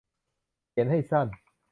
[0.69, 1.27] เขียนให้สั้น